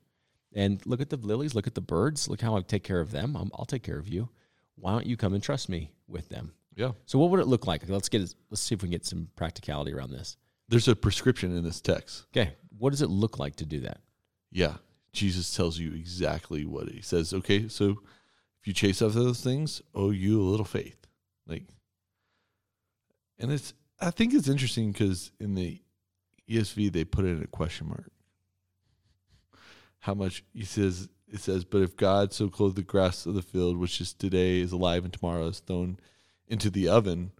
[0.55, 3.11] And look at the lilies, look at the birds, look how I take care of
[3.11, 3.37] them.
[3.37, 4.31] i will take care of you.
[4.77, 6.53] Why don't you come and trust me with them?
[6.75, 6.92] Yeah.
[7.07, 7.88] So what would it look like?
[7.88, 10.37] Let's get let's see if we can get some practicality around this.
[10.68, 12.27] There's a prescription in this text.
[12.35, 12.55] Okay.
[12.79, 14.01] What does it look like to do that?
[14.51, 14.75] Yeah.
[15.12, 17.33] Jesus tells you exactly what he says.
[17.33, 17.97] Okay, so
[18.68, 21.07] you chase after those things, owe you a little faith.
[21.46, 21.64] Like
[23.38, 25.81] and it's I think it's interesting because in the
[26.48, 28.12] ESV they put in a question mark
[30.00, 33.42] how much he says it says, but if God so clothed the grass of the
[33.42, 35.98] field, which is today is alive and tomorrow is thrown
[36.46, 37.33] into the oven,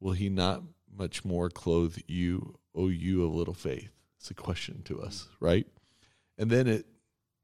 [0.00, 0.62] will he not
[0.96, 3.90] much more clothe you, O you of little faith?
[4.18, 5.66] It's a question to us, right?
[6.38, 6.86] And then it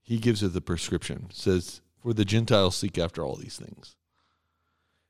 [0.01, 1.29] he gives it the prescription.
[1.33, 3.97] says, For the Gentiles seek after all these things.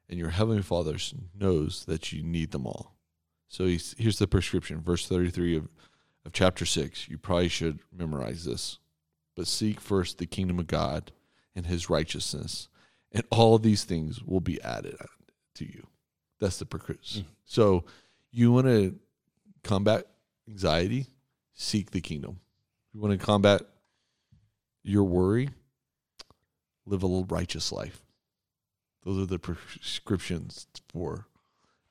[0.09, 0.97] And your heavenly Father
[1.39, 2.95] knows that you need them all.
[3.49, 5.69] So here's the prescription, verse 33 of,
[6.25, 7.09] of chapter 6.
[7.09, 8.79] You probably should memorize this
[9.35, 11.13] but seek first the kingdom of God
[11.55, 12.69] and his righteousness,
[13.13, 14.97] and all these things will be added
[15.55, 15.87] to you.
[16.41, 17.23] That's the prescription.
[17.23, 17.27] Mm.
[17.45, 17.85] So
[18.31, 18.99] you want to
[19.63, 20.07] combat
[20.49, 21.07] anxiety,
[21.55, 22.41] seek the kingdom.
[22.93, 23.63] You want to combat
[24.83, 25.51] your worry,
[26.87, 28.03] live a little righteous life.
[29.05, 31.27] Those are the prescriptions for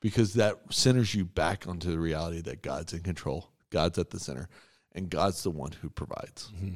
[0.00, 3.50] because that centers you back onto the reality that God's in control.
[3.70, 4.48] God's at the center
[4.92, 6.50] and God's the one who provides.
[6.54, 6.74] Mm-hmm.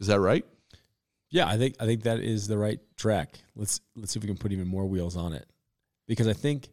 [0.00, 0.44] Is that right?
[1.30, 3.38] Yeah, I think I think that is the right track.
[3.56, 5.46] Let's let's see if we can put even more wheels on it,
[6.06, 6.68] because I think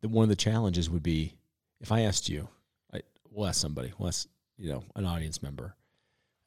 [0.00, 1.34] that one of the challenges would be
[1.80, 2.48] if I asked you,
[2.92, 5.74] I, we'll ask somebody, we'll ask you know an audience member.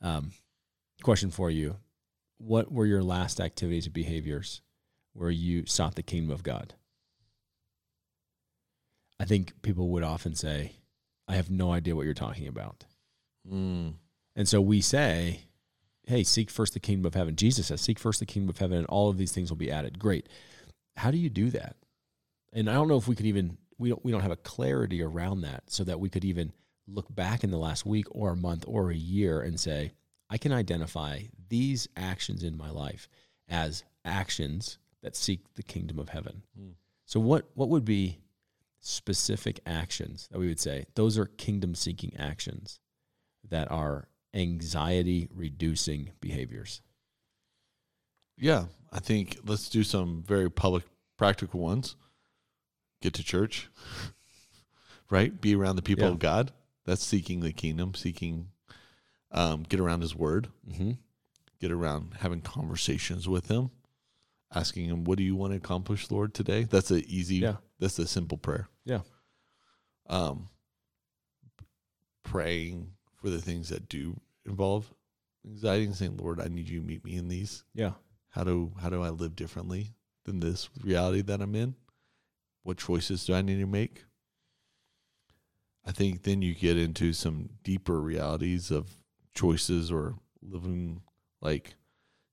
[0.01, 0.31] Um,
[1.03, 1.75] question for you:
[2.37, 4.61] What were your last activities or behaviors
[5.13, 6.75] where you sought the kingdom of God?
[9.19, 10.73] I think people would often say,
[11.27, 12.85] I have no idea what you're talking about.
[13.51, 13.95] Mm.
[14.35, 15.41] And so we say,
[16.03, 17.35] hey, seek first the kingdom of heaven.
[17.35, 19.71] Jesus says, seek first the kingdom of heaven, and all of these things will be
[19.71, 19.97] added.
[19.99, 20.29] Great.
[20.95, 21.75] How do you do that?
[22.53, 25.03] And I don't know if we could even we don't we don't have a clarity
[25.03, 26.53] around that so that we could even
[26.87, 29.91] look back in the last week or a month or a year and say,
[30.29, 33.07] I can identify these actions in my life
[33.47, 36.43] as actions that seek the kingdom of heaven.
[36.59, 36.73] Mm.
[37.05, 38.19] So what what would be
[38.79, 42.79] specific actions that we would say those are kingdom seeking actions
[43.49, 46.81] that are anxiety reducing behaviors?
[48.37, 50.83] Yeah, I think let's do some very public,
[51.17, 51.95] practical ones.
[53.01, 53.69] Get to church,
[55.09, 55.39] right?
[55.39, 56.11] Be around the people Yeah.
[56.11, 56.51] of God.
[56.85, 58.49] That's seeking the kingdom, seeking,
[59.31, 60.91] um, get around His Word, Mm-hmm.
[61.59, 63.71] get around having conversations with Him,
[64.53, 67.37] asking Him, "What do you want to accomplish, Lord, today?" That's a easy.
[67.37, 67.57] Yeah.
[67.79, 68.67] That's a simple prayer.
[68.85, 69.01] Yeah.
[70.09, 70.47] Um,
[72.23, 74.93] praying for the things that do involve
[75.45, 77.93] anxiety and saying, "Lord, I need you to meet me in these." Yeah.
[78.29, 79.93] how do how do I live differently
[80.25, 81.75] than this reality that I'm in?
[82.63, 84.03] What choices do I need to make?
[85.85, 88.93] I think then you get into some deeper realities of
[89.37, 91.01] choices or living
[91.41, 91.75] like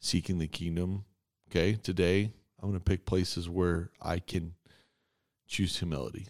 [0.00, 1.04] seeking the kingdom.
[1.50, 4.54] Okay, today I'm going to pick places where I can
[5.46, 6.28] choose humility.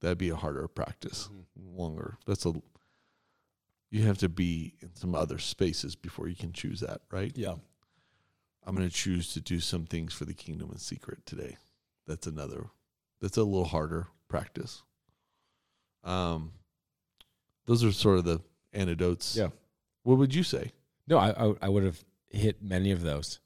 [0.00, 2.18] That'd be a harder practice, longer.
[2.26, 2.54] That's a
[3.90, 7.32] you have to be in some other spaces before you can choose that, right?
[7.34, 7.54] Yeah.
[8.66, 11.56] I'm going to choose to do some things for the kingdom in secret today.
[12.06, 12.66] That's another.
[13.20, 14.82] That's a little harder practice.
[16.02, 16.52] Um,
[17.66, 18.40] those are sort of the
[18.72, 19.36] antidotes.
[19.36, 19.48] Yeah.
[20.02, 20.72] What would you say?
[21.08, 23.40] No, I, I I would have hit many of those.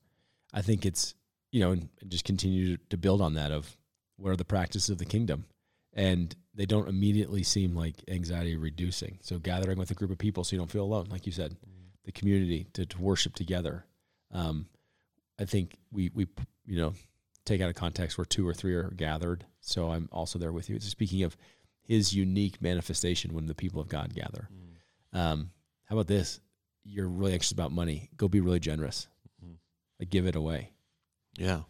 [0.53, 1.15] I think it's
[1.53, 3.77] you know, and just continue to build on that of
[4.17, 5.47] what are the practices of the kingdom,
[5.93, 9.19] and they don't immediately seem like anxiety reducing.
[9.23, 11.57] So gathering with a group of people so you don't feel alone, like you said,
[12.05, 13.85] the community to, to worship together.
[14.33, 14.67] Um,
[15.39, 16.27] I think we we
[16.67, 16.93] you know
[17.45, 19.45] take out of context where two or three are gathered.
[19.61, 20.77] So I'm also there with you.
[20.77, 21.37] It's speaking of
[21.83, 24.49] His unique manifestation when the people of God gather.
[25.13, 25.51] Um,
[25.85, 26.41] how about this?
[26.85, 28.11] You're really anxious about money.
[28.17, 29.09] Go be really generous.
[29.45, 29.57] Mhm.
[29.99, 30.73] Like give it away.
[31.39, 31.63] Yeah.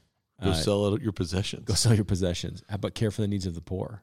[0.42, 1.64] Go Uh, sell your possessions.
[1.64, 2.62] Go sell your possessions.
[2.68, 4.02] How about care for the needs of the poor?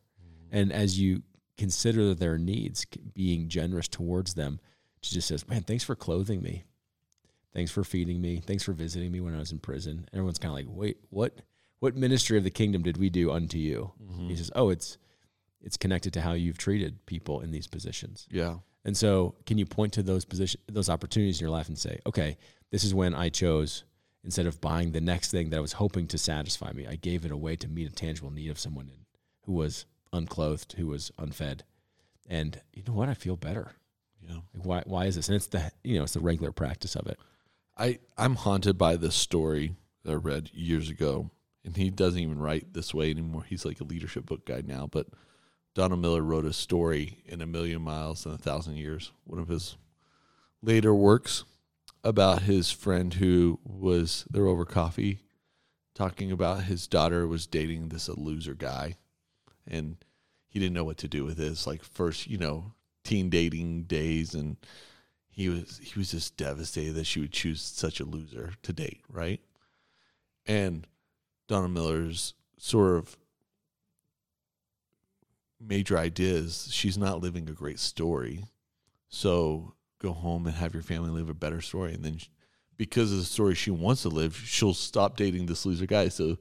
[0.51, 1.23] And as you
[1.57, 4.59] consider their needs, being generous towards them,
[5.01, 6.63] she just says, "Man, thanks for clothing me.
[7.53, 8.39] Thanks for feeding me.
[8.39, 10.97] Thanks for visiting me when I was in prison." And everyone's kind of like, "Wait,
[11.09, 11.41] what?
[11.79, 14.29] What ministry of the kingdom did we do unto you?" Mhm.
[14.29, 14.97] He says, "Oh, it's
[15.59, 18.59] it's connected to how you've treated people in these positions." Yeah.
[18.85, 21.99] And so, can you point to those position, those opportunities in your life and say,
[22.05, 22.37] okay,
[22.71, 23.83] this is when I chose
[24.23, 27.25] instead of buying the next thing that I was hoping to satisfy me, I gave
[27.25, 29.05] it away to meet a tangible need of someone in,
[29.43, 31.63] who was unclothed, who was unfed,
[32.27, 33.09] and you know what?
[33.09, 33.71] I feel better.
[34.27, 34.39] Yeah.
[34.53, 34.83] Why?
[34.85, 35.29] Why is this?
[35.29, 37.19] And it's the you know it's the regular practice of it.
[37.77, 41.29] I I'm haunted by this story that I read years ago,
[41.63, 43.43] and he doesn't even write this way anymore.
[43.43, 44.87] He's like a leadership book guy now.
[44.91, 45.07] But
[45.77, 49.47] Donald Miller wrote a story in A Million Miles in a Thousand Years, one of
[49.47, 49.77] his
[50.63, 51.43] later works,
[52.03, 55.19] about his friend who was there over coffee,
[55.93, 58.95] talking about his daughter was dating this a loser guy,
[59.67, 59.97] and
[60.47, 64.33] he didn't know what to do with his like first you know teen dating days
[64.33, 64.57] and
[65.29, 69.03] he was he was just devastated that she would choose such a loser to date,
[69.07, 69.41] right?
[70.43, 70.87] And
[71.47, 73.15] Donald Miller's sort of
[75.59, 78.45] major ideas, she's not living a great story,
[79.09, 82.27] so go home and have your family live a better story, and then sh
[82.77, 86.09] because of the story she wants to live, she'll stop dating this loser guy.
[86.09, 86.37] So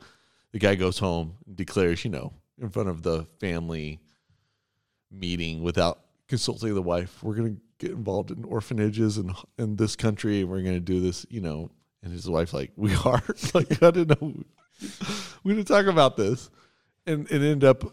[0.52, 4.00] the guy goes home and declares, you know, in front of the family
[5.10, 9.96] meeting without consulting the wife, we're going to get involved in orphanages in in this
[9.96, 11.70] country and we're going to do this, you know.
[12.02, 13.22] And his wife's like, we are
[13.54, 14.34] like, I didn't know
[15.42, 16.50] we didn't talk about this.
[17.06, 17.84] And it ended up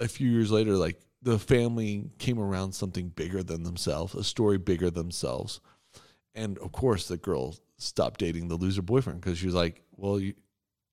[0.00, 4.58] a few years later, like the family came around something bigger than themselves, a story
[4.58, 5.60] bigger than themselves.
[6.34, 10.20] And of course, the girl stopped dating the loser boyfriend because she was like, well,
[10.20, 10.34] you,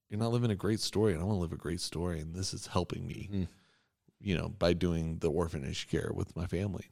[0.10, 2.34] you're not living a great story, and I want to live a great story, and
[2.34, 3.48] this is helping me Mm.
[4.20, 6.90] you know, by doing the orphanage care with my family.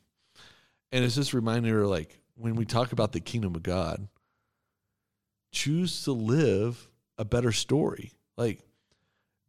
[0.91, 4.07] And it's just reminding her like when we talk about the kingdom of God,
[5.51, 8.11] choose to live a better story.
[8.37, 8.61] Like,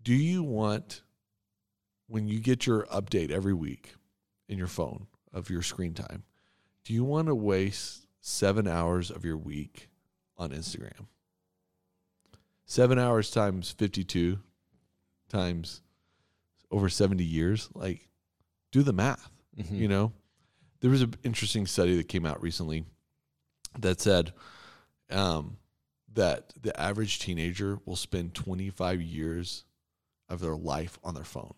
[0.03, 1.03] do you want
[2.06, 3.94] when you get your update every week
[4.48, 6.24] in your phone of your screen time,
[6.84, 9.88] do you want to waste seven hours of your week
[10.36, 11.06] on Instagram?
[12.66, 14.38] Seven hours times 52
[15.28, 15.82] times
[16.70, 18.08] over 70 years, like
[18.72, 19.30] do the math.
[19.56, 19.78] Mhm.
[19.78, 20.12] You know,
[20.80, 22.84] there was an interesting study that came out recently
[23.78, 24.32] that said
[25.10, 25.58] um,
[26.12, 29.64] that the average teenager will spend 25 years
[30.28, 31.54] of their life on their phone.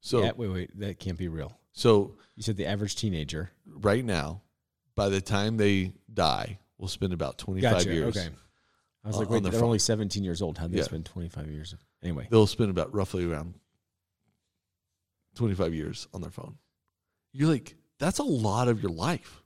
[0.00, 1.58] So, yeah, wait, wait, that can't be real.
[1.72, 3.50] so You said the average teenager.
[3.66, 4.42] right now,
[4.94, 7.92] by the time they die, will spend about 25 Gotcha.
[7.92, 8.16] years.
[8.16, 8.28] Okay.
[9.04, 9.64] I was on- like, wait, they're phone.
[9.64, 10.58] only 17 years old.
[10.58, 10.84] How'd they Yeah.
[10.84, 11.74] spend 25 years?
[12.02, 13.54] Anyway, They'll spend about roughly around
[15.34, 16.58] 25 years on their phone.
[17.32, 19.42] You're like, that's a lot of your life.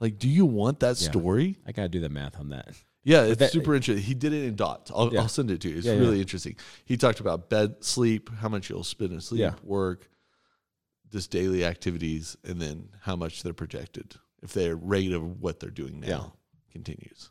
[0.00, 1.10] Like, do you want that Yeah.
[1.10, 1.58] story?
[1.66, 2.74] I got to do the math on that.
[3.08, 4.04] Yeah, it's that- super interesting.
[4.04, 4.90] He did it in dots.
[4.94, 5.20] I'll, Yeah.
[5.22, 5.76] I'll send it to you.
[5.78, 6.00] It's Yeah, yeah.
[6.00, 6.56] really interesting.
[6.84, 9.54] He talked about bed, sleep, how much you'll spend in sleep, Yeah.
[9.62, 10.10] work,
[11.10, 15.70] just daily activities, and then how much they're projected if their rate of what they're
[15.70, 16.24] doing now Yeah.
[16.72, 17.30] continues.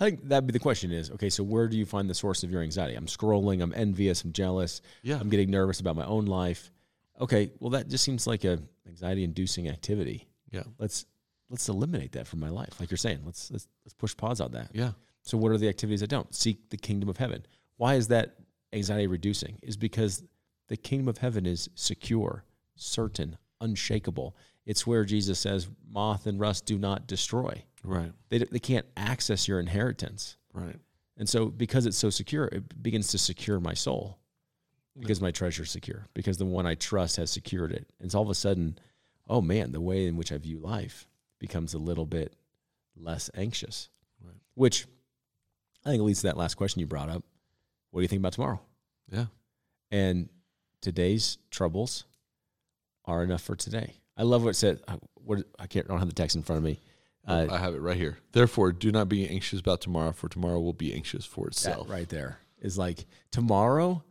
[0.00, 2.42] I think that'd be the question is, okay, so where do you find the source
[2.44, 2.94] of your anxiety?
[2.94, 5.18] I'm scrolling, I'm envious, I'm jealous, Yeah.
[5.20, 6.72] I'm getting nervous about my own life.
[7.20, 10.28] Okay, well that just seems like a anxiety inducing activity.
[10.52, 10.62] Yeah.
[10.78, 11.04] Let's
[11.50, 12.78] let's eliminate that from my life.
[12.78, 14.70] Like you're saying, let's let's let's push pause on that.
[14.72, 14.92] Yeah.
[15.28, 16.34] So what are the activities that don't?
[16.34, 17.44] Seek the kingdom of heaven.
[17.76, 18.36] Why is that
[18.72, 19.58] anxiety reducing?
[19.62, 20.22] Is because
[20.68, 22.44] the kingdom of heaven is secure,
[22.76, 24.34] certain, unshakable.
[24.64, 28.10] It's where Jesus says, "Moth and rust do not destroy." Right.
[28.30, 30.38] They they can't access your inheritance.
[30.54, 30.80] Right.
[31.18, 34.18] And so, because it's so secure, it begins to secure my soul
[34.98, 37.92] because my treasure is secure, because the one I trust has secured it.
[38.00, 38.78] And so all of a sudden,
[39.28, 41.06] oh man, the way in which I view life
[41.38, 42.34] becomes a little bit
[42.96, 43.90] less anxious,
[44.24, 44.40] Right.
[44.54, 44.86] which
[45.88, 47.24] I think it leads to that last question you brought up.
[47.90, 48.60] What do you think about tomorrow?
[49.10, 49.26] Yeah.
[49.90, 50.28] And
[50.82, 52.04] today's troubles
[53.06, 53.94] are enough for today.
[54.16, 54.82] I love what it said.
[54.86, 55.86] I- What I can't.
[55.86, 56.80] I don't have the text in front of me.
[57.26, 58.18] Uh, I have it right here.
[58.32, 61.88] Therefore, do not be anxious about tomorrow, for tomorrow will be anxious for that itself.
[61.90, 64.02] right there is like tomorrow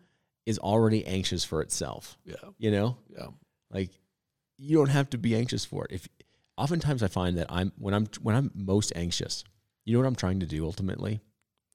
[0.45, 2.17] is already anxious for itself.
[2.23, 2.35] Yeah.
[2.59, 3.27] You know, Yeah.
[3.71, 3.89] like
[4.57, 5.91] you don't have to be anxious for it.
[5.91, 6.07] If
[6.57, 9.43] oftentimes I find that I'm when I'm when I'm most anxious,
[9.85, 11.19] you know what I'm trying to do ultimately?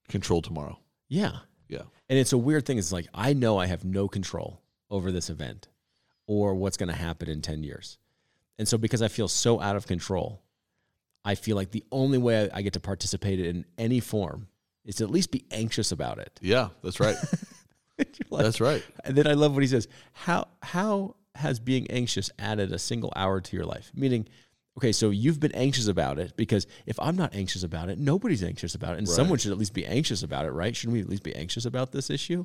[0.08, 0.78] Control tomorrow.
[1.08, 1.38] Yeah.
[1.68, 1.82] Yeah.
[2.08, 2.78] And it's a weird thing.
[2.78, 4.60] It's like I know I have no control
[4.90, 5.68] over this event
[6.26, 7.98] or what's going to happen in 10 years.
[8.58, 10.42] And so because I feel so out of control,
[11.24, 14.48] I feel like the only way I get to participate in any form
[14.84, 16.38] is to at least be anxious about it.
[16.42, 16.68] Yeah.
[16.82, 17.16] That's right.
[18.30, 18.82] Like, that's right.
[19.04, 19.86] And then I love what he says.
[20.12, 23.92] How how has being anxious added a single hour to your life?
[23.94, 24.26] Meaning,
[24.76, 28.42] okay, so you've been anxious about it because if I'm not anxious about it, nobody's
[28.42, 29.14] anxious about it, and Right.
[29.16, 30.74] someone should at least be anxious about it, right?
[30.74, 32.44] Shouldn't we at least be anxious about this issue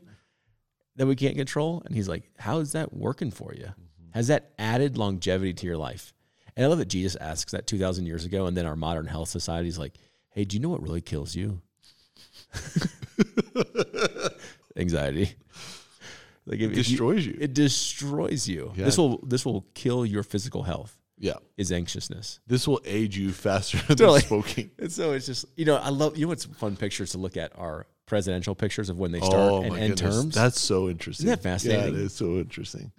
[0.96, 1.82] that we can't control?
[1.86, 3.66] And he's like, how is that working for you?
[3.66, 4.12] Mm-hmm.
[4.14, 6.14] Has that added longevity to your life?
[6.56, 9.06] And I love that Jesus asks that two thousand years ago, and then our modern
[9.06, 9.94] health society is like,
[10.32, 11.62] hey, do you know what really kills you?
[14.76, 15.32] Anxiety.
[16.46, 17.38] Like It if you- destroys you.
[17.40, 18.72] it destroys you.
[18.76, 18.86] Yeah.
[18.86, 20.97] This will this will kill your physical health.
[21.20, 21.36] Yeah.
[21.58, 22.40] Is anxiousness.
[22.48, 24.20] This will age you faster than Totally.
[24.22, 24.72] smoking.
[24.80, 27.38] And so it's just you know I love you know what's fun pictures to look
[27.38, 30.16] at are presidential pictures of when they start Oh and end goodness.
[30.16, 30.36] terms.
[30.36, 31.28] That's so interesting.
[31.28, 31.94] Isn't that fascinating?
[31.96, 32.92] Yeah, it is so interesting.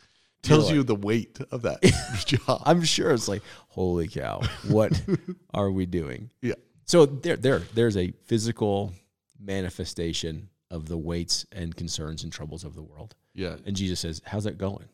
[0.43, 1.81] Tells like- you the weight of that
[2.27, 2.63] job.
[2.67, 5.01] I'm sure it's like holy cow, what
[5.55, 6.31] are we doing?
[6.43, 6.55] yeah.
[6.87, 8.93] So there there there's a physical
[9.39, 13.15] manifestation of the weights and concerns and troubles of the world.
[13.35, 13.57] Yeah.
[13.67, 14.85] And Jesus says, "How's that going?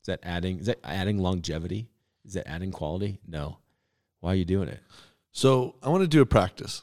[0.00, 0.58] Is that adding?
[0.60, 1.88] Is that adding longevity?
[2.24, 3.20] Is that adding quality?
[3.26, 3.58] No.
[4.20, 4.80] Why are you doing it?
[5.32, 6.82] So I want to do a practice.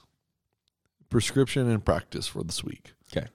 [1.10, 2.94] Prescription and practice for this week.
[3.12, 3.28] Okay.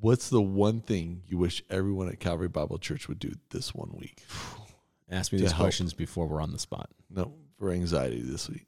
[0.00, 3.90] What's the one thing you wish everyone at Calvary Bible Church would do this one
[3.98, 4.24] week?
[5.10, 5.62] Ask me these help.
[5.62, 6.90] questions before we're on the spot.
[7.08, 8.66] No, for anxiety this week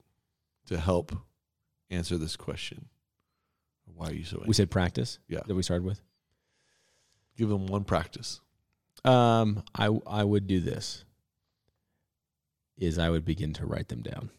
[0.67, 1.13] to help
[1.91, 2.87] answer this question.
[3.95, 5.19] Why are you so We said practice.
[5.29, 5.41] Yeah.
[5.47, 6.01] That we started with.
[7.37, 8.41] Give them one practice.
[9.05, 11.05] Um, I I would do this.
[12.81, 14.31] Is I would begin to write them down.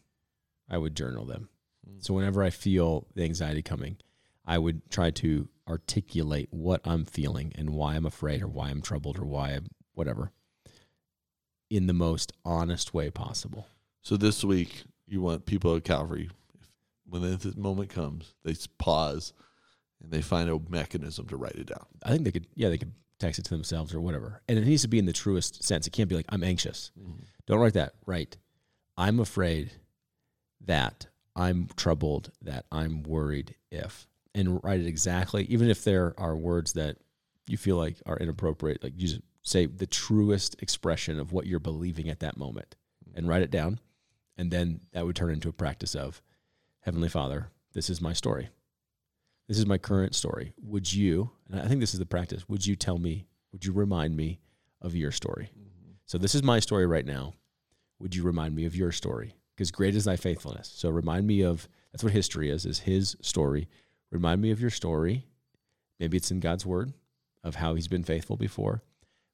[0.69, 1.47] I would journal them.
[1.87, 1.99] Hmm.
[1.99, 3.97] So whenever I feel the anxiety coming,
[4.45, 8.81] I would try to articulate what I'm feeling and why I'm afraid or why I'm
[8.81, 10.31] troubled or why I'm whatever
[11.71, 13.65] in the most honest way possible.
[14.01, 16.29] So this week, you want people at Calvary,
[16.59, 16.67] if,
[17.07, 19.33] when this moment comes, they pause
[20.03, 21.85] and they find a mechanism to write it down.
[22.03, 24.41] I think they could yeah, they could text it to themselves or whatever.
[24.49, 25.87] And it needs to be in the truest sense.
[25.87, 26.91] It can't be like I'm anxious.
[26.99, 27.23] Mm-hmm.
[27.51, 27.95] Don't write that.
[28.05, 28.37] Write,
[28.95, 29.71] I'm afraid
[30.61, 36.37] that I'm troubled, that I'm worried if, and write it exactly, even if there are
[36.37, 36.95] words that
[37.47, 41.59] you feel like are inappropriate, like you just say the truest expression of what you're
[41.59, 42.77] believing at that moment
[43.13, 43.81] and write it down.
[44.37, 46.21] And then that would turn into a practice of
[46.79, 48.47] Heavenly Father, this is my story.
[49.49, 50.53] This is my current story.
[50.63, 53.73] Would you, and I think this is the practice, would you tell me would you
[53.73, 54.39] remind me
[54.81, 55.49] of your story?
[55.51, 55.91] Mm-hmm.
[56.05, 57.33] So this is my story right now.
[58.01, 59.35] Would you remind me of your story?
[59.55, 60.71] Because great is thy faithfulness.
[60.75, 63.67] So remind me of that's what history is, is his story.
[64.09, 65.27] Remind me of your story.
[65.99, 66.93] Maybe it's in God's word
[67.43, 68.81] of how he's been faithful before.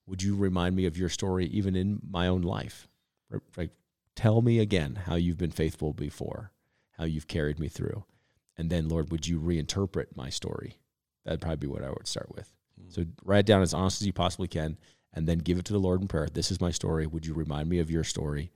[0.05, 2.87] Would you remind me of your story even in my own life?
[3.55, 3.71] Like
[4.15, 6.51] tell me again how you've been faithful before,
[6.97, 8.03] how you've carried me through.
[8.57, 10.77] And then Lord, would you reinterpret my story?
[11.23, 12.51] That'd probably be what I would start with.
[12.77, 12.89] Hmm.
[12.89, 14.77] So write it down as honest as you possibly can
[15.13, 16.27] and then give it to the Lord in prayer.
[16.31, 17.07] This is my story.
[17.07, 18.51] Would you remind me of your story?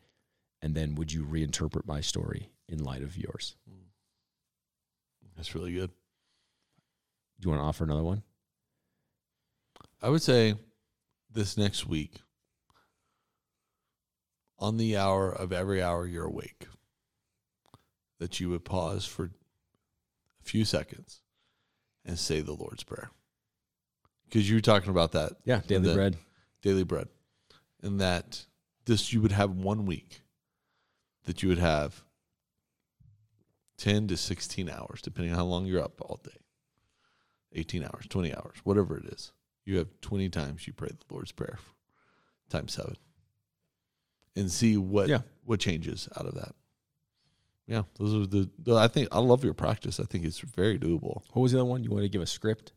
[0.61, 3.55] And then would you reinterpret my story in light of yours?
[3.67, 3.85] Hmm.
[5.35, 5.89] That's really good.
[7.39, 8.21] Do you want to offer another one?
[10.01, 10.55] I would say
[11.31, 12.17] this next week,
[14.59, 16.67] on the hour of every hour you're awake,
[18.19, 21.21] that you would pause for a few seconds
[22.05, 23.09] and say the Lord's Prayer.
[24.25, 26.17] Because you were talking about that Yeah, daily the- bread.
[26.61, 27.07] Daily bread,
[27.81, 28.45] and that
[28.85, 30.21] this you would have one week
[31.25, 32.03] that you would have
[33.77, 36.37] 10 to 16 hours, depending on how long you're up all day
[37.53, 39.31] 18 hours, 20 hours, whatever it is.
[39.65, 41.59] You have 20 times you pray the Lord's Prayer
[42.49, 42.95] times seven
[44.35, 45.21] and see what Yeah.
[45.45, 46.53] what changes out of that.
[47.67, 48.75] Yeah, those are the, the.
[48.75, 49.99] I think I love your practice.
[49.99, 51.21] I think it's very doable.
[51.31, 51.83] What was the other one?
[51.83, 52.73] You want to give a script,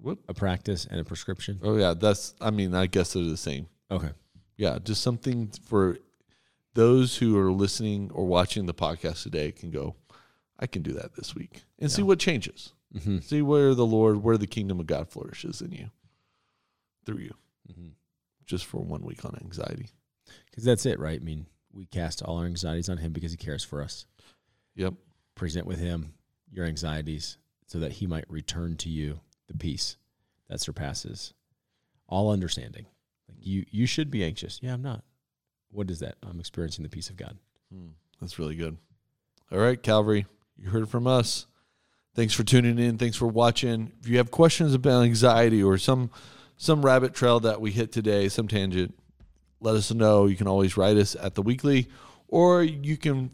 [0.00, 0.18] What?
[0.28, 1.58] a practice, and a prescription?
[1.62, 2.34] Oh yeah, that's.
[2.40, 3.66] I mean, I guess they're the same.
[3.90, 4.10] Okay.
[4.56, 5.98] yeah, just something for
[6.74, 9.96] those who are listening or watching the podcast today can go,
[10.58, 12.72] I can do that this week and see what changes.
[12.94, 13.18] Mm-hmm.
[13.20, 15.90] See where the Lord, where the kingdom of God flourishes in you,
[17.04, 17.34] through you,
[17.70, 17.88] Mm-hmm.
[18.46, 19.90] just for one week on anxiety.
[20.50, 21.20] Because that's it, right?
[21.20, 24.06] I mean, we cast all our anxieties on Him because He cares for us.
[24.76, 24.94] Yep.
[25.34, 26.14] Present with Him
[26.50, 27.36] your anxieties
[27.66, 29.96] so that He might return to you the peace
[30.48, 31.34] that surpasses
[32.08, 32.86] all understanding.
[33.28, 34.60] Like you, you should be anxious.
[34.62, 35.02] Yeah, I'm not.
[35.70, 36.16] What is that?
[36.22, 37.36] I'm experiencing the peace of God.
[37.72, 37.88] Hmm,
[38.20, 38.76] that's really good.
[39.50, 40.26] All right, Calvary,
[40.56, 41.46] you heard from us.
[42.14, 42.98] Thanks for tuning in.
[42.98, 43.92] Thanks for watching.
[44.00, 46.10] If you have questions about anxiety or some
[46.56, 48.98] some rabbit trail that we hit today, some tangent,
[49.60, 50.26] let us know.
[50.26, 51.88] You can always write us at the weekly,
[52.26, 53.30] or you can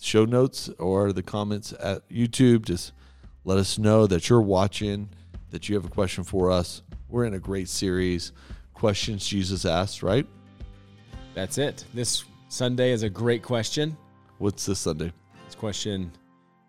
[0.00, 2.64] show notes or the comments at YouTube.
[2.64, 2.92] Just
[3.44, 5.10] let us know that you're watching,
[5.52, 6.82] that you have a question for us.
[7.08, 8.32] We're in a great series,
[8.74, 10.02] questions Jesus asked.
[10.02, 10.26] Right?
[11.34, 11.84] That's it.
[11.94, 13.96] This Sunday is a great question.
[14.38, 15.12] What's this Sunday?
[15.46, 16.10] This question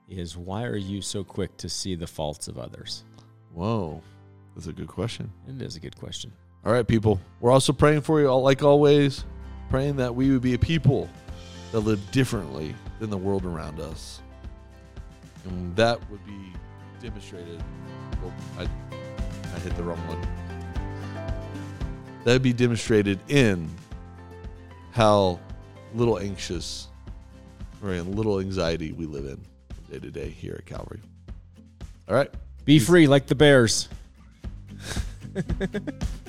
[0.08, 3.04] is why are you so quick to see the faults of others?
[3.54, 4.02] Whoa,
[4.56, 5.32] that's a good question.
[5.48, 6.32] It is a good question.
[6.66, 7.20] All right, people.
[7.40, 9.26] We're also praying for you, all like always,
[9.70, 11.10] praying that we would be a people
[11.72, 14.22] that live differently than the world around us.
[15.46, 16.54] And that would be
[17.04, 17.62] demonstrated.
[18.26, 20.22] Oh, I, I hit the wrong one.
[22.24, 23.70] That would be demonstrated in
[24.92, 25.40] how
[25.94, 26.88] little anxious
[27.84, 29.42] or in little anxiety we live in
[29.92, 31.02] day to day here at Calvary.
[32.08, 32.34] All right.
[32.64, 33.90] Be free like the bears.